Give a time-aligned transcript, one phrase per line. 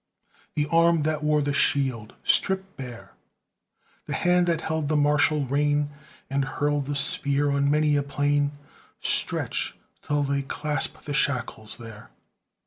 [0.55, 3.11] The arm that wore the shield, strip bare;
[4.07, 5.91] The hand that held the martial rein,
[6.27, 8.53] And hurled the spear on many a plain,
[8.99, 12.09] Stretch till they clasp the shackles there!